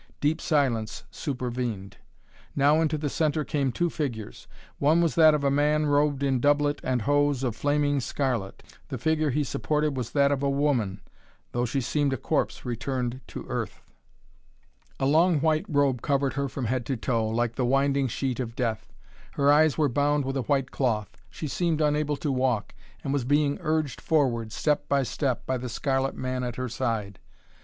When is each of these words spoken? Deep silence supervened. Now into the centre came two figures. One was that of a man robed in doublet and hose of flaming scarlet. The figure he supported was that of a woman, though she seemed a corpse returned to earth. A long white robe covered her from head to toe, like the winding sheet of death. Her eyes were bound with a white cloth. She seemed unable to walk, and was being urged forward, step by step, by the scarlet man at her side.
Deep 0.19 0.41
silence 0.41 1.03
supervened. 1.11 1.97
Now 2.55 2.81
into 2.81 2.97
the 2.97 3.07
centre 3.07 3.43
came 3.43 3.71
two 3.71 3.91
figures. 3.91 4.47
One 4.79 4.99
was 4.99 5.13
that 5.13 5.35
of 5.35 5.43
a 5.43 5.51
man 5.51 5.85
robed 5.85 6.23
in 6.23 6.39
doublet 6.39 6.79
and 6.83 7.03
hose 7.03 7.43
of 7.43 7.55
flaming 7.55 7.99
scarlet. 7.99 8.63
The 8.87 8.97
figure 8.97 9.29
he 9.29 9.43
supported 9.43 9.95
was 9.95 10.09
that 10.13 10.31
of 10.31 10.41
a 10.41 10.49
woman, 10.49 11.01
though 11.51 11.65
she 11.65 11.81
seemed 11.81 12.13
a 12.13 12.17
corpse 12.17 12.65
returned 12.65 13.21
to 13.27 13.45
earth. 13.47 13.79
A 14.99 15.05
long 15.05 15.39
white 15.39 15.65
robe 15.69 16.01
covered 16.01 16.33
her 16.33 16.49
from 16.49 16.65
head 16.65 16.83
to 16.87 16.97
toe, 16.97 17.27
like 17.29 17.53
the 17.53 17.63
winding 17.63 18.07
sheet 18.07 18.39
of 18.39 18.55
death. 18.55 18.91
Her 19.33 19.53
eyes 19.53 19.77
were 19.77 19.87
bound 19.87 20.25
with 20.25 20.35
a 20.35 20.41
white 20.41 20.71
cloth. 20.71 21.15
She 21.29 21.47
seemed 21.47 21.79
unable 21.79 22.15
to 22.17 22.31
walk, 22.31 22.73
and 23.03 23.13
was 23.13 23.23
being 23.23 23.59
urged 23.61 24.01
forward, 24.01 24.51
step 24.51 24.89
by 24.89 25.03
step, 25.03 25.45
by 25.45 25.59
the 25.59 25.69
scarlet 25.69 26.15
man 26.15 26.43
at 26.43 26.55
her 26.55 26.69
side. 26.69 27.19